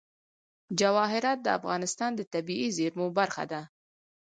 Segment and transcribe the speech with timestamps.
[0.79, 3.61] جواهرات د افغانستان د طبیعي زیرمو برخه ده.